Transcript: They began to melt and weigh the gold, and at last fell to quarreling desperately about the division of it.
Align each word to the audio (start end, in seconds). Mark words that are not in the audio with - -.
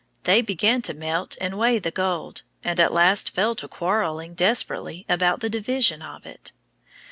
They 0.23 0.41
began 0.41 0.81
to 0.81 0.95
melt 0.95 1.37
and 1.39 1.59
weigh 1.59 1.77
the 1.77 1.91
gold, 1.91 2.41
and 2.63 2.79
at 2.79 2.91
last 2.91 3.29
fell 3.29 3.53
to 3.53 3.67
quarreling 3.67 4.33
desperately 4.33 5.05
about 5.07 5.41
the 5.41 5.49
division 5.51 6.01
of 6.01 6.25
it. 6.25 6.51